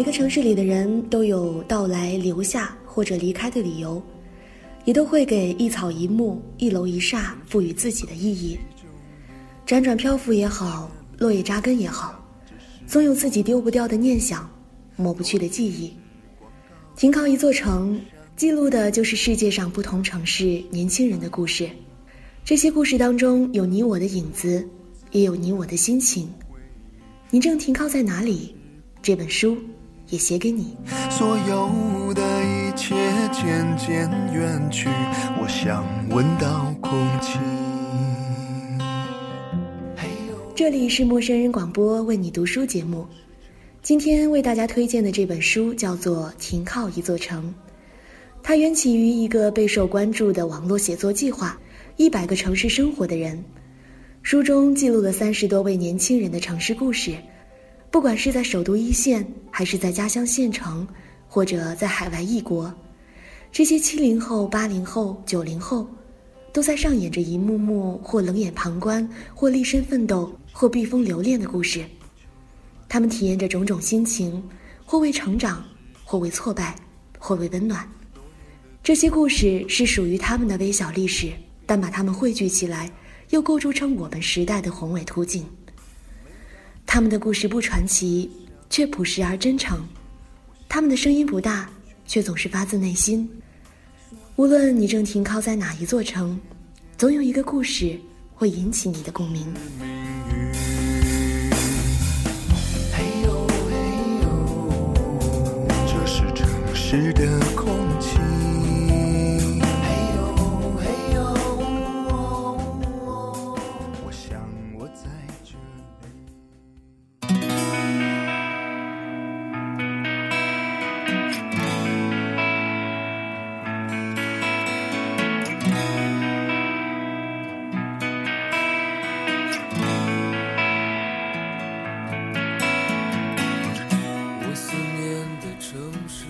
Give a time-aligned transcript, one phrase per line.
[0.00, 4.02] 每个城市里的人都有到来、留下或者离开的理由，
[4.86, 8.58] 也都会给一草一木、一楼一刹赋予自己的意义。
[9.66, 12.18] 辗转漂浮也好，落叶扎根也好，
[12.86, 14.50] 总有自己丢不掉的念想，
[14.96, 15.92] 抹不去的记忆。
[16.96, 18.00] 停靠一座城，
[18.36, 21.68] 记录的就是世界上不同城市年轻人的故事。
[22.42, 24.66] 这些故事当中有你我的影子，
[25.10, 26.26] 也有你我的心情。
[27.28, 28.56] 你正停靠在哪里？
[29.02, 29.58] 这本书
[30.10, 30.76] 也写给你。
[31.08, 32.94] 所有的一切
[33.32, 34.88] 渐渐远去，
[35.40, 37.38] 我想闻到空气。
[40.54, 43.06] 这里是陌生人广播为你读书节目，
[43.82, 47.44] 今天为大家推荐的这本书叫做《停靠一座城》，
[48.42, 51.58] 它缘起于一个备受关注的网络写作计划——
[51.96, 53.42] 一百个城市生活的人。
[54.22, 57.14] 书中记录了三十多位年轻人的城市故事，
[57.90, 60.86] 不管是在首都一线，还是在家乡县城，
[61.28, 62.72] 或者在海外异国，
[63.50, 65.88] 这些七零后、八零后、九零后，
[66.52, 71.84] 都在上演着一幕幕或冷眼旁观，或立身奋斗，或避风留恋的故事。
[72.88, 74.40] 他们体验着种种心情，
[74.86, 75.64] 或为成长，
[76.04, 76.76] 或为挫败，
[77.18, 77.88] 或为温暖。
[78.84, 81.32] 这些故事是属于他们的微小历史，
[81.66, 82.88] 但把它们汇聚起来。
[83.30, 85.46] 又构筑成我们时代的宏伟图景。
[86.92, 88.28] 他们的故事不传奇，
[88.68, 89.78] 却朴实而真诚；
[90.68, 91.70] 他们的声音不大，
[92.04, 93.30] 却总是发自内心。
[94.34, 96.36] 无论你正停靠在哪一座城，
[96.98, 97.96] 总有一个故事
[98.34, 99.46] 会引起你的共鸣。
[102.92, 103.76] 嘿呦嘿
[104.24, 107.79] 呦，这是城市的空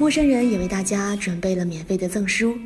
[0.01, 2.57] 陌生人也为大家准备了免费的赠书。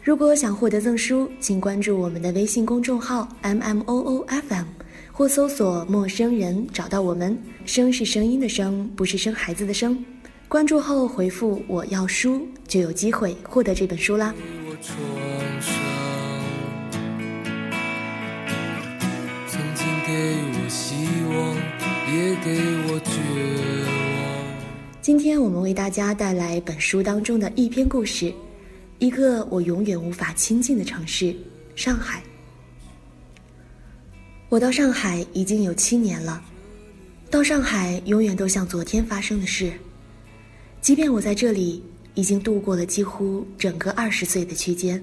[0.00, 4.64] 如果想获得赠书，请关注我们的微信公众号 m m o o f m，
[5.10, 7.36] 或搜索“陌生人”找到我们。
[7.64, 10.04] 声是声音的声，不是生孩子的生。
[10.46, 14.32] 关注后回复“我要书”，就有机会获得这本书啦。
[19.48, 20.12] 曾经给
[20.54, 20.94] 我希
[21.28, 21.56] 望，
[22.14, 23.10] 也给我绝
[24.00, 24.07] 望。
[25.00, 28.34] 今天我们为大家带来本书当中的一篇故事，
[28.98, 31.34] 一个我永远无法亲近的城市——
[31.76, 32.20] 上海。
[34.48, 36.42] 我到上海已经有七年了，
[37.30, 39.72] 到上海永远都像昨天发生的事，
[40.80, 41.82] 即便我在这里
[42.14, 45.02] 已经度过了几乎整个二十岁的区间。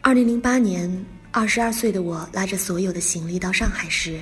[0.00, 0.90] 二零零八年，
[1.30, 4.18] 二十二岁的我拉着所有的行李到上海时，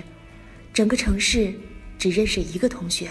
[0.74, 1.54] 整个城市
[1.98, 3.08] 只认识一个同学。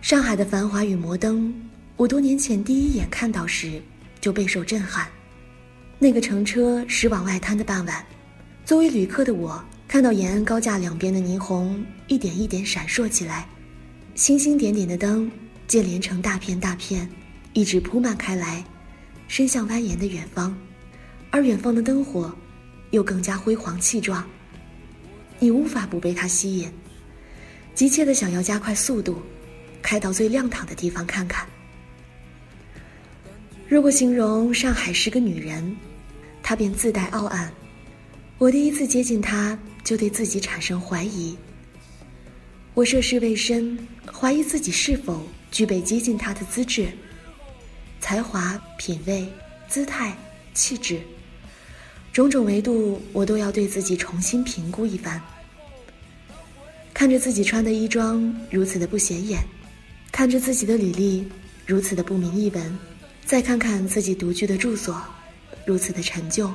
[0.00, 1.52] 上海的繁华与摩登，
[1.96, 3.80] 我多年前第一眼看到时
[4.18, 5.06] 就备受震撼。
[5.98, 8.04] 那个乘车驶往外滩的傍晚，
[8.64, 13.46] 作为旅客的我，看到延安高架两边的霓虹一点一点闪烁起来，
[14.14, 15.30] 星星点点的灯
[15.68, 17.06] 接连成大片大片，
[17.52, 18.64] 一直铺漫开来，
[19.28, 20.56] 伸向蜿蜒的远方，
[21.30, 22.34] 而远方的灯火
[22.90, 24.26] 又更加辉煌气壮。
[25.38, 26.72] 你无法不被它吸引，
[27.74, 29.20] 急切的想要加快速度。
[29.82, 31.46] 开到最亮堂的地方看看。
[33.68, 35.76] 如果形容上海是个女人，
[36.42, 37.52] 她便自带傲岸。
[38.38, 41.36] 我第一次接近她，就对自己产生怀疑。
[42.74, 43.78] 我涉世未深，
[44.12, 46.88] 怀疑自己是否具备接近她的资质、
[48.00, 49.28] 才华、品味、
[49.68, 50.16] 姿态、
[50.54, 51.00] 气质，
[52.12, 55.20] 种种维度，我都要对自己重新评估一番。
[56.92, 59.38] 看着自己穿的衣装如此的不显眼。
[60.12, 61.26] 看着自己的履历
[61.66, 62.78] 如此的不明一文，
[63.24, 65.00] 再看看自己独居的住所，
[65.64, 66.52] 如此的陈旧，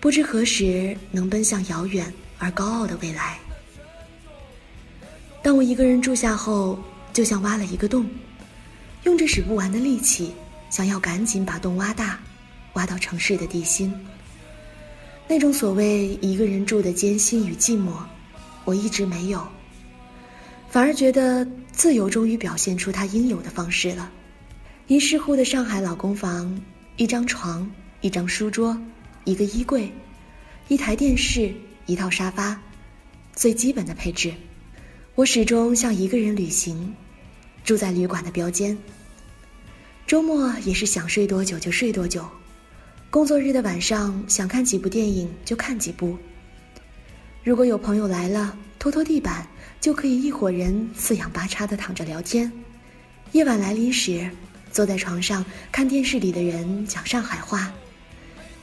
[0.00, 3.38] 不知何时能奔向遥远而高傲的未来。
[5.42, 6.78] 当我一个人住下后，
[7.12, 8.08] 就像挖了一个洞，
[9.04, 10.32] 用着使不完的力气，
[10.70, 12.18] 想要赶紧把洞挖大，
[12.72, 13.94] 挖到城市的地心。
[15.28, 17.92] 那种所谓一个人住的艰辛与寂寞，
[18.64, 19.46] 我一直没有。
[20.70, 24.08] 反而觉得自由终于表现出它应有的方式了。
[24.86, 26.60] 一室户的上海老公房，
[26.96, 27.68] 一张床，
[28.00, 28.80] 一张书桌，
[29.24, 29.90] 一个衣柜，
[30.68, 31.52] 一台电视，
[31.86, 32.60] 一套沙发，
[33.34, 34.32] 最基本的配置。
[35.16, 36.94] 我始终像一个人旅行，
[37.64, 38.78] 住在旅馆的标间。
[40.06, 42.24] 周末也是想睡多久就睡多久，
[43.10, 46.16] 工作日的晚上想看几部电影就看几部。
[47.42, 49.46] 如果有朋友来了，拖拖地板，
[49.80, 52.52] 就可以一伙人四仰八叉的躺着聊天。
[53.32, 54.30] 夜晚来临时，
[54.70, 57.72] 坐在床上看电视里的人讲上海话，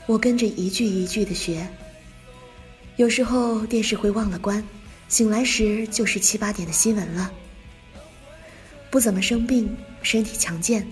[0.06, 1.66] 我跟着一句一句的学。
[2.96, 4.62] 有时候电视会忘了关，
[5.08, 7.32] 醒来时就是七八点的新闻了。
[8.90, 9.68] 不怎么生病，
[10.02, 10.86] 身体强健。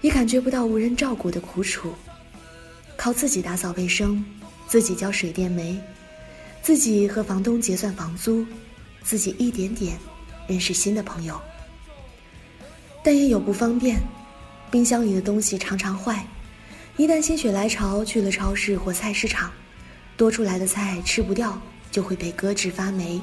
[0.00, 1.94] 也感觉不到无人照顾的苦楚，
[2.96, 4.24] 靠自己打扫卫生，
[4.66, 5.80] 自己交水电煤，
[6.60, 8.44] 自己和房东结算房租，
[9.02, 9.98] 自己一点点
[10.46, 11.40] 认识新的朋友。
[13.02, 14.00] 但也有不方便，
[14.70, 16.26] 冰箱里的东西常常坏，
[16.96, 19.50] 一旦心血来潮去了超市或菜市场，
[20.16, 21.60] 多出来的菜吃不掉，
[21.90, 23.20] 就会被搁置发霉。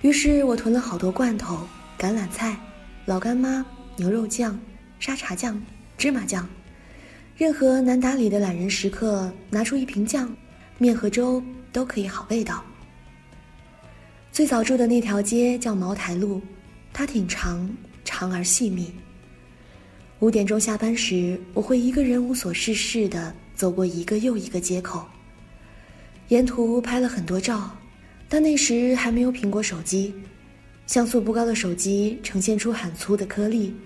[0.00, 1.66] 于是我囤了好多罐头、
[1.98, 2.56] 橄榄菜、
[3.04, 3.64] 老干妈、
[3.96, 4.58] 牛肉酱。
[5.00, 5.60] 沙茶酱、
[5.98, 6.48] 芝麻酱，
[7.36, 10.32] 任何难打理的懒人时刻拿出一瓶酱，
[10.78, 11.42] 面和粥
[11.72, 12.64] 都可以好味道。
[14.32, 16.40] 最早住的那条街叫茅台路，
[16.90, 17.68] 它挺长，
[18.02, 18.90] 长而细密。
[20.20, 25.04] 五点钟下班时，我会一个人无所事事的走过一个又一个街口，
[26.28, 27.76] 沿途拍了很多照，
[28.26, 30.14] 但那时还没有苹果手机，
[30.86, 33.76] 像素不高的手机呈现出很粗的颗粒。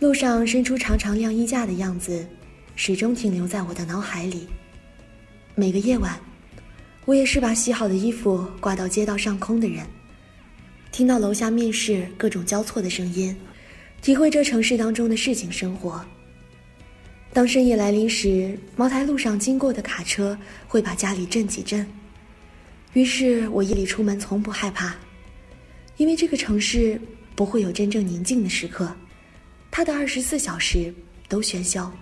[0.00, 2.26] 路上伸出长长晾衣架的样子，
[2.74, 4.46] 始终停留在我的脑海里。
[5.54, 6.20] 每个夜晚，
[7.06, 9.86] 我也是把洗好的衣服挂到街道上空的人。
[10.90, 13.34] 听到楼下面试各种交错的声音，
[14.02, 16.04] 体会这城市当中的市井生活。
[17.32, 20.36] 当深夜来临时，茅台路上经过的卡车
[20.66, 21.86] 会把家里震几震。
[22.94, 24.96] 于是我夜里出门从不害怕，
[25.98, 27.00] 因为这个城市
[27.36, 28.92] 不会有真正宁静的时刻。
[29.70, 30.92] 它的二十四小时
[31.28, 31.92] 都喧嚣。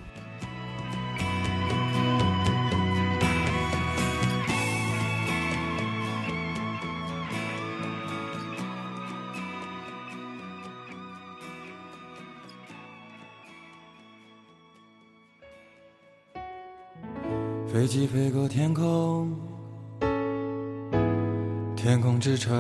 [17.95, 19.33] 机飞过天空，
[21.77, 22.53] 天空之城，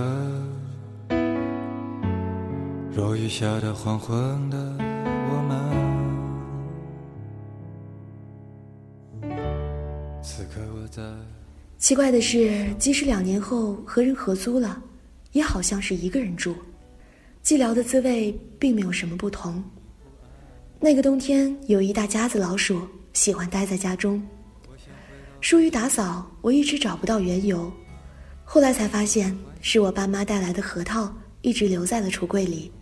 [2.94, 4.14] 落雨下的黄昏
[4.48, 5.58] 的我们。
[11.78, 14.80] 奇怪的是，即使两年后和人合租了，
[15.32, 16.54] 也好像是一个人住，
[17.42, 19.60] 寂寥的滋味并没有什么不同。
[20.78, 22.80] 那个冬天，有一大家子老鼠
[23.14, 24.22] 喜欢待在家中。
[25.44, 27.70] 疏于打扫，我一直找不到缘由，
[28.46, 32.72] 后来才发现是我爸妈带来的核桃一直留在了橱柜里，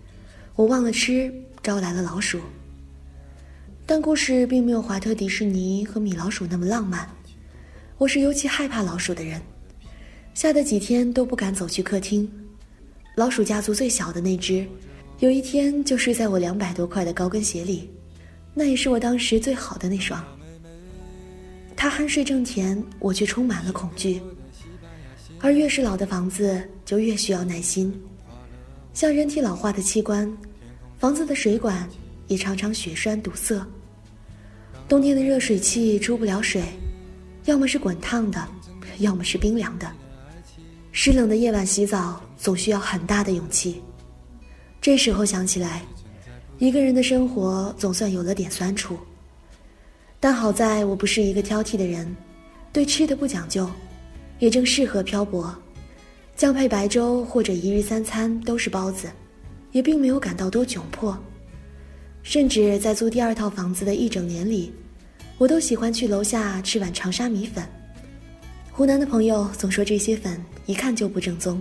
[0.55, 2.38] 我忘了吃，招来了老鼠。
[3.85, 7.11] 但故事并没有华特迪士尼和米老鼠那么浪漫。
[7.99, 9.43] 我是尤其害怕老鼠的人，
[10.32, 12.31] 吓得几天都不敢走去客厅。
[13.17, 14.65] 老鼠家族最小的那只，
[15.19, 17.91] 有一天就睡在我两百多块的高跟鞋里，
[18.55, 20.25] 那也是我当时最好的那双。
[21.82, 24.22] 他酣睡正甜，我却充满了恐惧。
[25.41, 27.93] 而越是老的房子，就越需要耐心。
[28.94, 30.32] 像人体老化的器官，
[30.96, 31.89] 房子的水管
[32.29, 33.60] 也常常血栓堵塞。
[34.86, 36.62] 冬天的热水器出不了水。
[37.46, 38.48] 要么是滚烫的，
[39.01, 39.93] 要么是冰凉的。
[40.93, 43.82] 湿冷的夜晚洗澡总需要很大的勇气。
[44.81, 45.82] 这时候想起来，
[46.58, 48.96] 一个人的生活总算有了点酸楚。
[50.22, 52.06] 但好在我不是一个挑剔的人，
[52.72, 53.69] 对吃的不讲究，
[54.38, 55.52] 也正适合漂泊。
[56.36, 59.08] 酱配白粥或者一日三餐都是包子，
[59.72, 61.19] 也并没有感到多窘迫。
[62.22, 64.72] 甚至在租第二套房子的一整年里。
[65.38, 67.67] 我都喜欢去楼下吃碗长沙米粉。
[68.70, 71.60] 湖南的朋友总说这些粉一看就不正宗，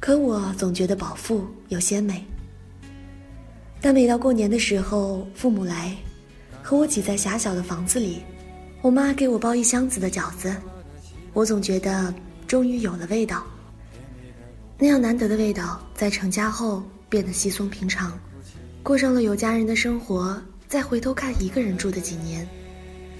[0.00, 2.24] 可我总觉得饱腹又鲜美。
[3.80, 5.96] 但每到过年的时候，父母来，
[6.70, 8.22] 和我挤在狭小的房子里，
[8.80, 10.54] 我妈给我包一箱子的饺子，
[11.32, 12.14] 我总觉得
[12.46, 13.44] 终于有了味道。
[14.78, 18.16] 那样难得的味道，在成家后变得稀松平常，
[18.84, 22.48] 过上了有家人的生活，再回头看一个人住的几年。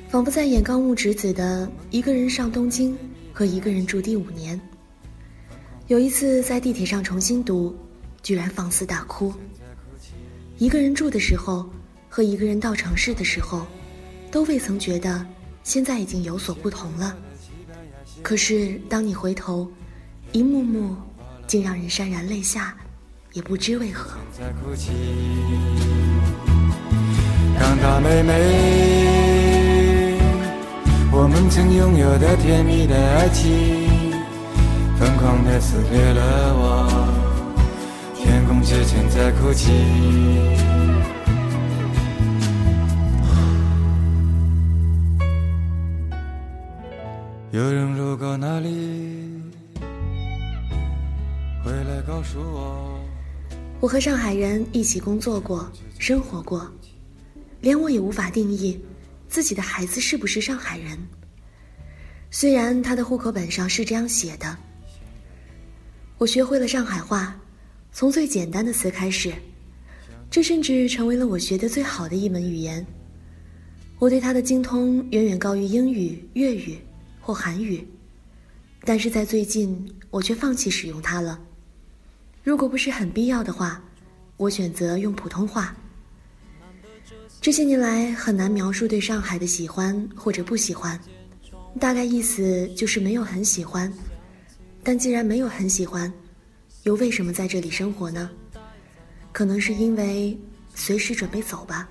[0.08, 2.96] 仿佛在演高木直子的一个人上东京
[3.32, 4.60] 和一个人住第五年。
[5.88, 7.76] 有一次在地铁上重新读，
[8.22, 9.34] 居然放肆大哭。
[10.58, 11.68] 一个人住的时候
[12.12, 13.64] 和一个人到城市的时候，
[14.32, 15.24] 都未曾觉得
[15.62, 17.16] 现在已经有所不同了。
[18.20, 19.70] 可是当你回头，
[20.32, 20.96] 一幕幕
[21.46, 22.76] 竟让人潸然泪下，
[23.32, 24.10] 也不知为何。
[24.36, 24.90] 在哭泣，
[27.60, 30.18] 长大妹妹，
[31.12, 33.48] 我们曾拥有的甜蜜的爱情，
[34.98, 37.08] 疯狂的撕裂了我，
[38.16, 39.70] 天空之城在哭泣。
[47.52, 48.68] 有人路过那里，
[51.64, 53.00] 回来告诉我。
[53.80, 56.72] 我和上海人一起工作过，生活过，
[57.60, 58.80] 连我也无法定义
[59.28, 60.96] 自己的孩子是不是上海人。
[62.30, 64.56] 虽然他的户口本上是这样写的。
[66.18, 67.36] 我学会了上海话，
[67.90, 69.32] 从最简单的词开始，
[70.30, 72.86] 这甚至成为了我学得最好的一门语言。
[73.98, 76.78] 我对它的精通远远高于英语、粤语。
[77.30, 77.86] 或韩语，
[78.80, 81.38] 但是在最近，我却放弃使用它了。
[82.42, 83.80] 如果不是很必要的话，
[84.36, 85.72] 我选择用普通话。
[87.40, 90.98] 这些年来，很难描述对上海的喜欢或者不喜欢，
[91.78, 93.92] 大概意思就是没有很喜欢。
[94.82, 96.12] 但既然没有很喜欢，
[96.82, 98.28] 又为什么在这里生活呢？
[99.30, 100.36] 可能是因为
[100.74, 101.88] 随时准备走吧。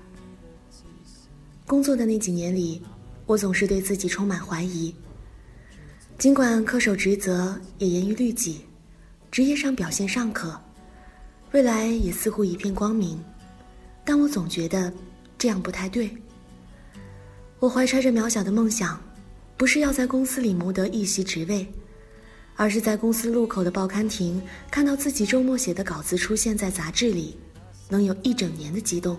[1.66, 2.82] 工作的那几年里，
[3.24, 4.94] 我总是对自己充满怀疑。
[6.20, 8.66] 尽管恪守职责，也严于律己，
[9.30, 10.60] 职业上表现尚可，
[11.52, 13.18] 未来也似乎一片光明，
[14.04, 14.92] 但我总觉得
[15.38, 16.14] 这样不太对。
[17.58, 19.02] 我怀揣着渺小的梦想，
[19.56, 21.66] 不是要在公司里谋得一席职位，
[22.54, 27.34] 而是在公司路口的报刊亭看到自己周末写的稿子出现在杂志里，
[27.88, 29.18] 能有一整年的激动。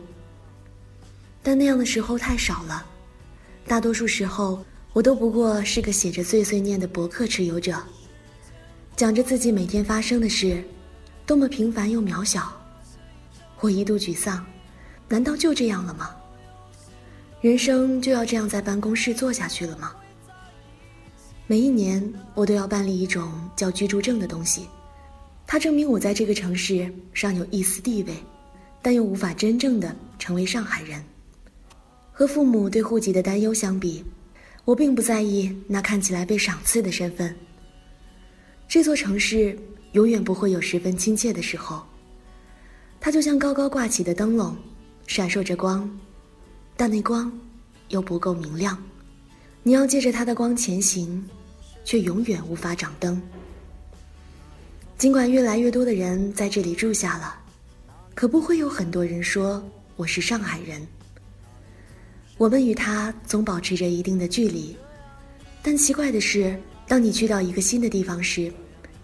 [1.41, 2.85] 但那样的时候太少了，
[3.65, 4.63] 大多数时候。
[4.93, 7.81] 我都不过是个写着碎碎念的博客持有者，
[8.97, 10.61] 讲着自己每天发生的事，
[11.25, 12.51] 多么平凡又渺小。
[13.61, 14.45] 我一度沮丧，
[15.07, 16.13] 难道就这样了吗？
[17.39, 19.95] 人生就要这样在办公室坐下去了吗？
[21.47, 24.67] 每一年我都要办理一种叫居住证的东西，
[25.47, 28.13] 它证明我在这个城市尚有一丝地位，
[28.81, 31.01] 但又无法真正的成为上海人。
[32.11, 34.03] 和父母对户籍的担忧相比。
[34.63, 37.35] 我并不在意那看起来被赏赐的身份。
[38.67, 39.57] 这座城市
[39.93, 41.83] 永远不会有十分亲切的时候。
[42.99, 44.55] 它就像高高挂起的灯笼，
[45.07, 45.89] 闪烁着光，
[46.77, 47.31] 但那光
[47.89, 48.77] 又不够明亮。
[49.63, 51.27] 你要借着它的光前行，
[51.83, 53.19] 却永远无法掌灯。
[54.99, 57.35] 尽管越来越多的人在这里住下了，
[58.13, 60.87] 可不会有很多人说我是上海人。
[62.41, 64.75] 我们与他总保持着一定的距离，
[65.61, 68.51] 但奇怪的是，当你去到一个新的地方时，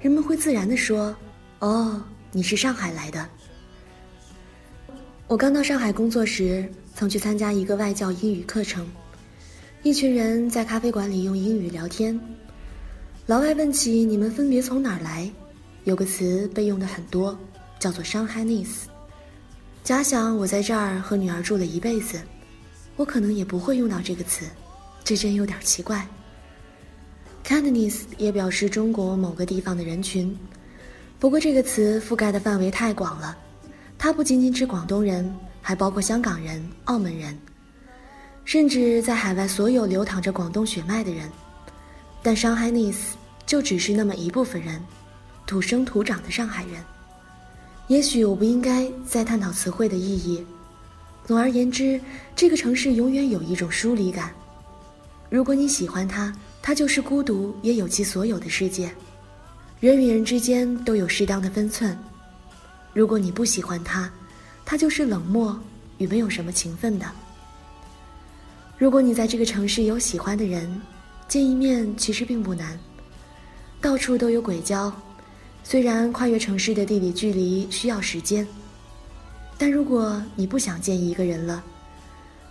[0.02, 1.16] 人们会自然地说
[1.62, 3.30] ：“哦，你是上海来的。”
[5.30, 8.88] 我刚到上海工作时，曾去参加一个外教英语课程，
[9.84, 12.20] 一群人在咖啡馆里用英语聊天。
[13.28, 15.32] 老外问起你们分别从哪儿来，
[15.84, 17.38] 有个词被用的很多，
[17.78, 18.86] 叫做 “Shanghainese”。
[19.84, 22.20] 假想我在这儿和女儿住了一辈子。
[22.98, 24.46] 我可能也不会用到这个词，
[25.04, 26.06] 这真有点奇怪。
[27.46, 30.38] Cantonese 也表示中国某个地方的人群，
[31.18, 33.38] 不过这个词覆盖的范围太广了，
[33.98, 37.38] 它不仅仅指广东人，还包括香港人、澳门人，
[38.44, 41.32] 甚至在海外所有流淌着广东血脉的人。
[42.24, 43.14] 但 Shanghainese
[43.46, 44.84] 就只是那么一部分人，
[45.46, 46.84] 土生土长的上海人。
[47.88, 50.46] 也许我不应该再探讨词汇的意义。
[51.28, 52.00] 总而言之，
[52.38, 54.32] 这个城市永远有一种疏离感。
[55.30, 58.90] 如果你喜欢它，它就是孤独，也有其所有的世界。
[59.82, 61.98] 人与人之间都有适当的分寸。
[62.94, 64.10] 如果你不喜欢它，
[64.64, 65.60] 它就是冷漠
[65.98, 67.06] 与没有什么情分的。
[68.78, 70.82] 如果你在这个城市有喜欢的人，
[71.28, 72.80] 见一面其实并不难。
[73.82, 74.90] 到处都有鬼交，
[75.62, 78.48] 虽然跨越城市的地理距离需要时间。
[79.58, 81.64] 但如果你不想见一个人了，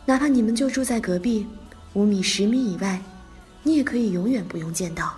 [0.05, 1.47] 哪怕你们就住在隔壁，
[1.93, 3.01] 五米、十米以外，
[3.63, 5.15] 你也可以永远不用见到。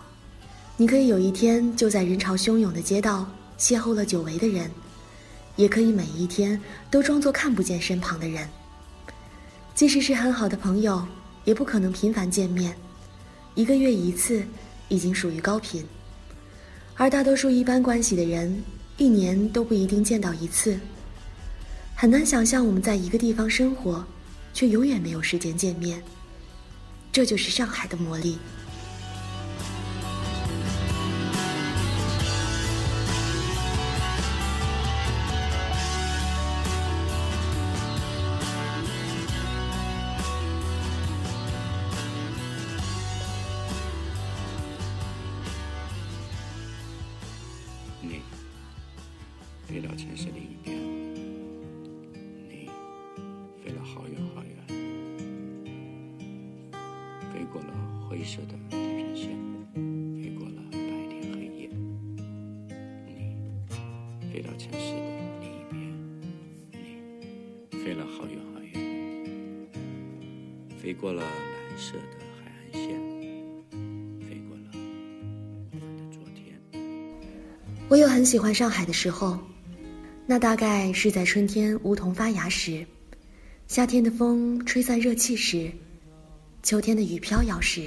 [0.77, 3.27] 你可以有一天就在人潮汹涌的街道
[3.59, 4.71] 邂逅了久违的人，
[5.57, 8.49] 也可以每一天都装作看不见身旁的人。
[9.75, 11.05] 即使是很好的朋友，
[11.45, 12.77] 也不可能频繁见面，
[13.55, 14.45] 一个月一次
[14.89, 15.85] 已经属于高频。
[16.97, 18.63] 而大多数一般关系的人，
[18.99, 20.79] 一年都不一定见到一次。
[22.01, 24.07] 很难想象我们在一个地方生活，
[24.55, 26.01] 却永远没有时间见面。
[27.11, 28.39] 这就是上海的魔力。
[70.89, 72.99] 飞过了蓝色的海岸线，
[74.27, 74.71] 飞过了
[75.71, 76.59] 我们的昨天。
[77.91, 79.39] 我有很喜欢上海的时候，
[80.25, 82.87] 那大概是在春天梧桐发芽时，
[83.67, 85.71] 夏天的风吹散热气时，
[86.63, 87.87] 秋天的雨飘摇时，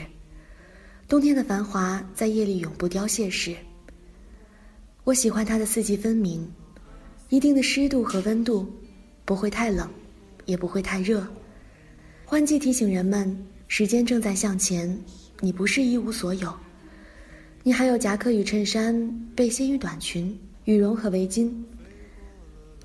[1.08, 3.55] 冬天的繁华在夜里永不凋谢时。
[5.05, 6.48] 我喜欢它的四季分明，
[7.29, 8.72] 一定的湿度和温度，
[9.25, 9.89] 不会太冷，
[10.46, 11.25] 也不会太热。
[12.31, 14.97] 换季提醒人们，时间正在向前，
[15.41, 16.50] 你不是一无所有。
[17.61, 18.95] 你还有夹克与衬衫、
[19.35, 21.51] 背心与短裙、羽绒和围巾。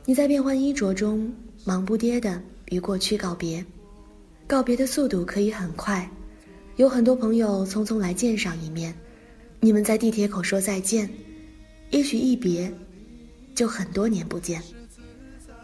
[0.05, 3.65] 你在变换衣着中忙不迭地与过去告别，
[4.49, 6.11] 告别的速度可以很快，
[6.75, 8.93] 有很多朋友匆匆来见上一面，
[9.61, 11.09] 你们在地铁口说再见，
[11.91, 12.69] 也许一别
[13.55, 14.61] 就很多年不见，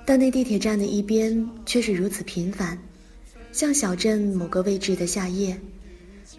[0.06, 2.78] 但那地铁站的一边却是如此频繁，
[3.52, 5.56] 像小镇某个位置的夏夜，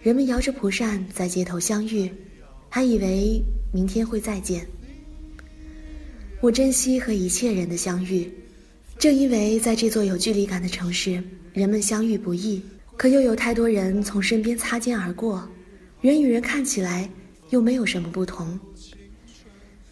[0.02, 2.10] 人们摇着蒲扇在街头相遇。
[2.68, 3.40] 还以为
[3.72, 4.66] 明天会再见。
[6.40, 8.28] 我珍惜和一切人的相遇，
[8.98, 12.60] 正因为在这座有距离感的城市，人们相遇不易，
[12.96, 15.48] 可又有太多人从身边擦肩而过，
[16.00, 17.08] 人与人看起来
[17.50, 18.58] 又没有什么不同。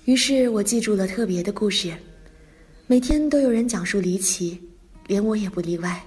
[0.06, 1.92] 于是我记住了特别的故事，
[2.88, 4.60] 每天都有人讲述离奇，
[5.06, 6.04] 连我也不例外。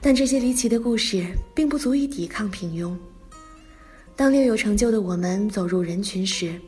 [0.00, 2.96] 但这些离奇的故事并不足以抵抗平庸。
[4.14, 6.58] 当略有成就的我们走入人群时，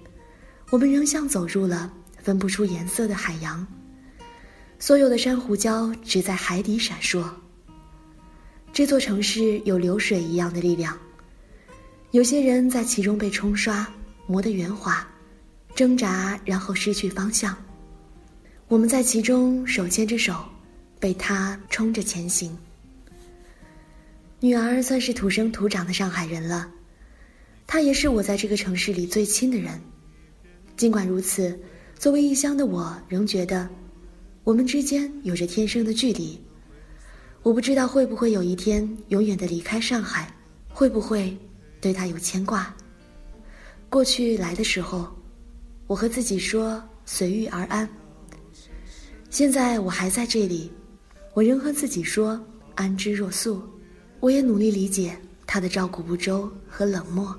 [0.70, 3.66] 我们仍像走入了分不出颜色的海洋。
[4.78, 7.24] 所有的珊瑚礁只在海底闪烁。
[8.72, 10.96] 这座城市有流水一样的力量，
[12.10, 13.86] 有些人在其中被冲刷、
[14.26, 15.08] 磨得圆滑，
[15.74, 17.56] 挣扎然后失去方向。
[18.68, 20.44] 我们在其中手牵着手，
[21.00, 22.56] 被它冲着前行。
[24.40, 26.70] 女儿算是土生土长的上海人了。
[27.66, 29.80] 她也是我在这个城市里最亲的人，
[30.76, 31.58] 尽管如此，
[31.98, 33.68] 作为异乡的我仍觉得，
[34.44, 36.40] 我们之间有着天生的距离。
[37.42, 40.32] 我不知道会不会有一天永远的离开上海，
[40.68, 41.36] 会不会
[41.80, 42.72] 对他有牵挂。
[43.90, 45.08] 过去来的时候，
[45.88, 47.88] 我和自己说随遇而安。
[49.30, 50.70] 现在我还在这里，
[51.34, 52.40] 我仍和自己说
[52.76, 53.60] 安之若素。
[54.20, 57.34] 我也努力理解他的照顾不周和冷漠。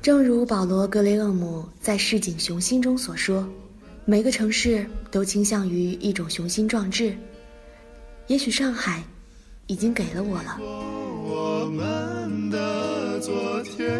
[0.00, 3.48] 正如保罗·格雷厄姆在《市井雄心》中所说
[4.04, 7.16] ：“每个城市都倾向于一种雄心壮志。
[8.26, 9.02] 也许上海
[9.66, 10.58] 已经给了我了。”
[11.24, 13.90] 我们的昨天。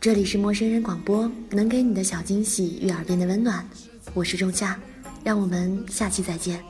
[0.00, 3.68] 这里是陌生人广播，能给你的小惊喜与耳边的温暖。
[4.14, 4.78] 我是仲夏，
[5.24, 6.62] 让我们下期再见。